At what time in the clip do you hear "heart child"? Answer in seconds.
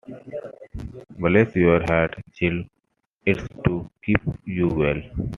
1.87-2.65